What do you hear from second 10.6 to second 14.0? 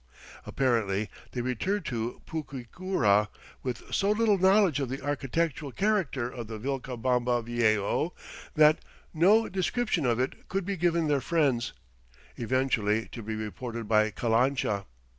be given their friends, eventually to be reported